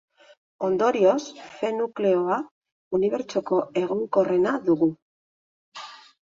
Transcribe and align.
Ondorioz 0.67 1.25
Fe 1.57 1.69
nukleoa 1.75 2.37
unibertsoko 2.99 3.61
egonkorrena 3.83 4.55
dugu. 4.71 4.91